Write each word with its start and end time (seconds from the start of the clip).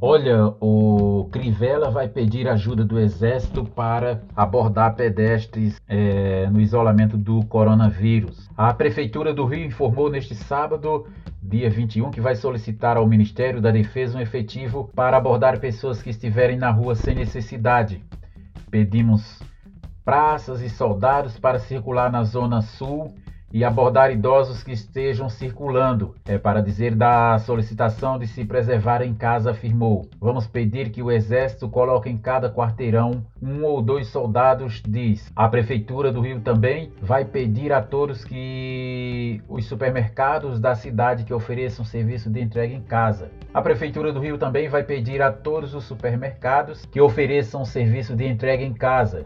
Olha, 0.00 0.48
o 0.60 1.26
Crivella 1.32 1.90
vai 1.90 2.06
pedir 2.06 2.46
ajuda 2.48 2.84
do 2.84 3.00
Exército 3.00 3.64
para 3.64 4.22
abordar 4.36 4.94
pedestres 4.94 5.80
é, 5.88 6.48
no 6.50 6.60
isolamento 6.60 7.16
do 7.16 7.42
coronavírus. 7.46 8.50
A 8.54 8.74
Prefeitura 8.74 9.32
do 9.32 9.46
Rio 9.46 9.64
informou 9.64 10.10
neste 10.10 10.34
sábado, 10.34 11.06
dia 11.42 11.70
21, 11.70 12.10
que 12.10 12.20
vai 12.20 12.36
solicitar 12.36 12.98
ao 12.98 13.06
Ministério 13.06 13.60
da 13.60 13.70
Defesa 13.70 14.18
um 14.18 14.20
efetivo 14.20 14.90
para 14.94 15.16
abordar 15.16 15.58
pessoas 15.60 16.02
que 16.02 16.10
estiverem 16.10 16.58
na 16.58 16.70
rua 16.70 16.94
sem 16.94 17.14
necessidade. 17.14 18.04
Pedimos 18.70 19.42
praças 20.04 20.60
e 20.60 20.68
soldados 20.68 21.38
para 21.38 21.58
circular 21.58 22.12
na 22.12 22.22
Zona 22.22 22.60
Sul 22.60 23.14
e 23.56 23.64
abordar 23.64 24.10
idosos 24.12 24.62
que 24.62 24.72
estejam 24.72 25.30
circulando. 25.30 26.14
É 26.26 26.36
para 26.36 26.60
dizer 26.60 26.94
da 26.94 27.38
solicitação 27.38 28.18
de 28.18 28.26
se 28.26 28.44
preservar 28.44 29.00
em 29.00 29.14
casa, 29.14 29.52
afirmou. 29.52 30.10
Vamos 30.20 30.46
pedir 30.46 30.90
que 30.90 31.02
o 31.02 31.10
Exército 31.10 31.66
coloque 31.66 32.10
em 32.10 32.18
cada 32.18 32.52
quarteirão 32.52 33.24
um 33.40 33.64
ou 33.64 33.80
dois 33.80 34.08
soldados, 34.08 34.82
diz. 34.86 35.32
A 35.34 35.48
Prefeitura 35.48 36.12
do 36.12 36.20
Rio 36.20 36.38
também 36.40 36.92
vai 37.00 37.24
pedir 37.24 37.72
a 37.72 37.80
todos 37.80 38.26
que 38.26 39.40
os 39.48 39.64
supermercados 39.64 40.60
da 40.60 40.74
cidade 40.74 41.24
que 41.24 41.32
ofereçam 41.32 41.82
serviço 41.82 42.28
de 42.28 42.42
entrega 42.42 42.74
em 42.74 42.82
casa. 42.82 43.30
A 43.54 43.62
Prefeitura 43.62 44.12
do 44.12 44.20
Rio 44.20 44.36
também 44.36 44.68
vai 44.68 44.82
pedir 44.82 45.22
a 45.22 45.32
todos 45.32 45.74
os 45.74 45.84
supermercados 45.84 46.84
que 46.84 47.00
ofereçam 47.00 47.64
serviço 47.64 48.14
de 48.14 48.26
entrega 48.26 48.62
em 48.62 48.74
casa 48.74 49.24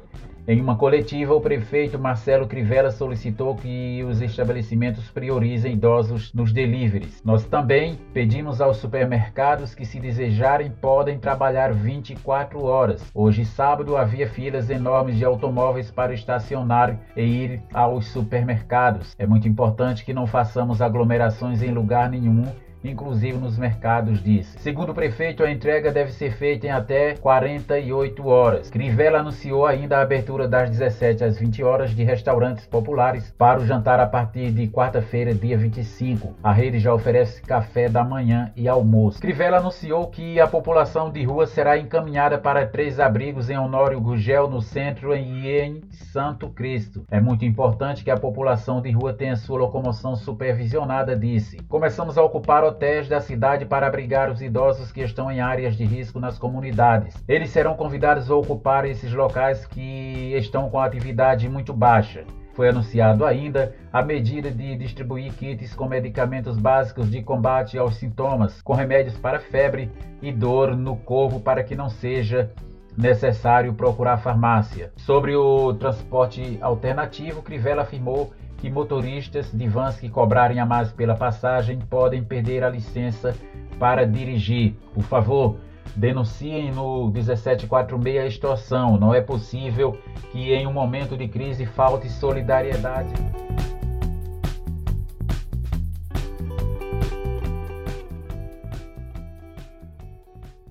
em 0.49 0.61
uma 0.61 0.77
coletiva, 0.77 1.35
o 1.35 1.41
prefeito 1.41 1.99
Marcelo 1.99 2.47
Crivella 2.47 2.91
solicitou 2.91 3.55
que 3.55 4.03
os 4.05 4.21
estabelecimentos 4.21 5.11
priorizem 5.11 5.75
idosos 5.75 6.33
nos 6.33 6.53
deliveries. 6.53 7.23
Nós 7.25 7.45
também 7.45 7.99
pedimos 8.13 8.61
aos 8.61 8.79
supermercados 8.79 9.74
que, 9.74 9.85
se 9.85 10.01
desejarem, 10.01 10.71
podem 10.71 11.18
trabalhar 11.18 11.73
24 11.73 12.65
horas. 12.65 13.11
Hoje, 13.15 13.45
sábado, 13.45 13.96
havia 13.96 14.29
filas 14.29 14.71
enormes 14.71 15.16
de 15.16 15.24
automóveis 15.24 15.91
para 15.91 16.15
estacionar 16.15 16.99
e 17.16 17.23
ir 17.23 17.63
aos 17.73 18.09
supermercados. 18.09 19.15
É 19.18 19.27
muito 19.27 19.46
importante 19.46 20.05
que 20.05 20.15
não 20.15 20.27
façamos 20.27 20.80
aglomerações 20.83 21.63
em 21.63 21.71
lugar 21.71 22.11
nenhum 22.11 22.45
inclusive 22.83 23.39
nos 23.39 23.59
mercados, 23.59 24.23
disse. 24.23 24.59
Segundo 24.59 24.91
o 24.91 24.95
prefeito, 24.95 25.43
a 25.43 25.51
entrega 25.51 25.91
deve 25.91 26.13
ser 26.13 26.33
feita 26.33 26.67
em 26.67 26.71
até 26.71 27.15
48 27.15 28.27
horas. 28.27 28.71
Crivella 28.71 29.21
anunciou 29.21 29.67
ainda 29.67 29.99
a 29.99 30.03
abertura 30.03 30.49
das 30.49 30.71
17 30.71 31.25
às 31.25 31.39
20 31.39 31.63
horas 31.63 31.91
de 31.91 32.03
restaurantes 32.03 32.67
populares 32.67 33.33
para 33.37 33.61
o 33.61 33.67
jantar 33.67 34.01
a 34.01 34.07
partir 34.07 34.51
de 34.51 34.69
quarta-feira, 34.69 35.35
dia 35.35 35.59
25. 35.59 36.35
A 36.43 36.53
rede 36.53 36.79
já 36.79 36.93
oferece 36.95 37.43
café 37.43 37.89
da 37.89 38.05
manhã 38.05 38.53
e 38.57 38.69
almoço. 38.69 39.21
Crivella 39.21 39.59
anunciou 39.59 40.07
que 40.09 40.41
a 40.41 40.47
população 40.47 41.11
de 41.11 41.23
rua 41.23 41.47
será 41.47 41.79
encaminhada 41.79 42.39
para 42.39 42.67
três 42.67 42.99
abrigos 42.99 43.51
em 43.51 43.59
Honório 43.59 44.01
Gugel, 44.01 44.49
no 44.49 44.61
centro, 44.61 45.15
e 45.15 45.49
em 45.49 45.83
Santo 46.13 46.49
Cristo. 46.49 47.05
É 47.11 47.21
muito 47.21 47.45
importante 47.45 48.05
que 48.05 48.11
a 48.11 48.17
população 48.17 48.81
de 48.81 48.91
rua 48.91 49.13
tenha 49.13 49.37
sua 49.37 49.59
locomoção 49.59 50.17
supervisionada, 50.17 51.17
disse. 51.17 51.59
Começamos 51.69 52.19
a 52.19 52.23
ocupar 52.23 52.65
hotéis 52.71 53.09
da 53.09 53.21
cidade 53.21 53.66
para 53.66 53.87
abrigar 53.87 54.30
os 54.30 54.40
idosos 54.40 54.90
que 54.90 55.02
estão 55.02 55.30
em 55.30 55.40
áreas 55.40 55.76
de 55.76 55.85
risco 55.85 56.18
nas 56.18 56.38
comunidades. 56.38 57.15
Eles 57.29 57.51
serão 57.51 57.74
convidados 57.74 58.30
a 58.30 58.35
ocupar 58.35 58.85
esses 58.85 59.12
locais 59.12 59.66
que 59.66 60.35
estão 60.37 60.71
com 60.71 60.80
atividade 60.80 61.49
muito 61.49 61.73
baixa. 61.73 62.24
Foi 62.54 62.68
anunciado 62.68 63.24
ainda 63.24 63.74
a 63.93 64.03
medida 64.03 64.50
de 64.50 64.77
distribuir 64.77 65.32
kits 65.32 65.75
com 65.75 65.87
medicamentos 65.87 66.56
básicos 66.59 67.10
de 67.10 67.22
combate 67.22 67.78
aos 67.78 67.97
sintomas, 67.97 68.60
com 68.62 68.75
remédios 68.75 69.16
para 69.16 69.38
febre 69.38 69.91
e 70.21 70.32
dor 70.32 70.77
no 70.77 70.97
corpo 70.97 71.41
para 71.41 71.62
que 71.62 71.75
não 71.75 71.88
seja 71.88 72.50
necessário 72.97 73.72
procurar 73.72 74.19
farmácia. 74.19 74.93
Sobre 74.97 75.34
o 75.34 75.72
transporte 75.75 76.59
alternativo, 76.61 77.43
Crivella 77.43 77.83
afirmou 77.83 78.33
que 78.60 78.71
motoristas 78.71 79.50
de 79.53 79.66
vans 79.66 79.98
que 79.98 80.09
cobrarem 80.09 80.60
a 80.60 80.66
mais 80.66 80.93
pela 80.93 81.15
passagem 81.15 81.78
podem 81.78 82.22
perder 82.22 82.62
a 82.62 82.69
licença 82.69 83.34
para 83.78 84.06
dirigir. 84.06 84.75
Por 84.93 85.03
favor, 85.03 85.56
denunciem 85.97 86.71
no 86.71 87.09
1746 87.09 88.22
a 88.22 88.26
extorsão. 88.26 88.97
Não 88.98 89.15
é 89.15 89.21
possível 89.21 89.98
que 90.31 90.53
em 90.53 90.66
um 90.66 90.72
momento 90.72 91.16
de 91.16 91.26
crise 91.26 91.65
falte 91.65 92.09
solidariedade. 92.09 93.12